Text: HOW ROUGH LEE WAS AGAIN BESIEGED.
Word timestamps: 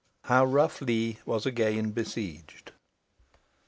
HOW 0.23 0.45
ROUGH 0.45 0.81
LEE 0.81 1.19
WAS 1.27 1.45
AGAIN 1.45 1.91
BESIEGED. 1.91 2.71